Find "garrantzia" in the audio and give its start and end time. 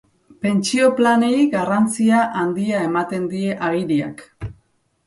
1.51-2.25